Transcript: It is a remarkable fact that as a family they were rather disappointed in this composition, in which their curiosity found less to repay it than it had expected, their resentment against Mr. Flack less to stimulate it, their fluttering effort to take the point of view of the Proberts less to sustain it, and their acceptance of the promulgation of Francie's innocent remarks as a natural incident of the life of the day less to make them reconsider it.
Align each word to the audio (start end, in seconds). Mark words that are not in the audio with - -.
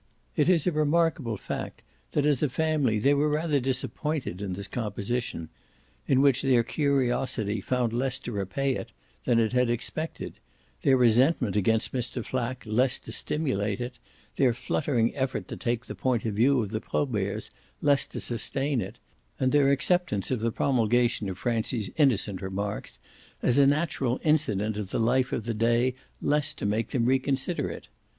It 0.35 0.49
is 0.49 0.65
a 0.65 0.71
remarkable 0.71 1.37
fact 1.37 1.83
that 2.13 2.25
as 2.25 2.41
a 2.41 2.49
family 2.49 2.97
they 2.97 3.13
were 3.13 3.29
rather 3.29 3.59
disappointed 3.59 4.41
in 4.41 4.53
this 4.53 4.67
composition, 4.67 5.49
in 6.07 6.21
which 6.23 6.41
their 6.41 6.63
curiosity 6.63 7.61
found 7.61 7.93
less 7.93 8.17
to 8.21 8.31
repay 8.31 8.73
it 8.75 8.91
than 9.25 9.37
it 9.37 9.51
had 9.53 9.69
expected, 9.69 10.39
their 10.81 10.97
resentment 10.97 11.55
against 11.55 11.93
Mr. 11.93 12.25
Flack 12.25 12.63
less 12.65 12.97
to 12.97 13.11
stimulate 13.11 13.79
it, 13.79 13.99
their 14.37 14.53
fluttering 14.53 15.15
effort 15.15 15.47
to 15.49 15.55
take 15.55 15.85
the 15.85 15.93
point 15.93 16.25
of 16.25 16.33
view 16.33 16.63
of 16.63 16.71
the 16.71 16.81
Proberts 16.81 17.51
less 17.79 18.07
to 18.07 18.19
sustain 18.19 18.81
it, 18.81 18.97
and 19.39 19.51
their 19.51 19.69
acceptance 19.71 20.31
of 20.31 20.39
the 20.39 20.51
promulgation 20.51 21.29
of 21.29 21.37
Francie's 21.37 21.91
innocent 21.95 22.41
remarks 22.41 22.97
as 23.43 23.59
a 23.59 23.67
natural 23.67 24.19
incident 24.23 24.77
of 24.77 24.89
the 24.89 24.99
life 24.99 25.31
of 25.31 25.43
the 25.45 25.53
day 25.53 25.93
less 26.23 26.55
to 26.55 26.65
make 26.65 26.89
them 26.89 27.05
reconsider 27.05 27.69
it. 27.69 27.87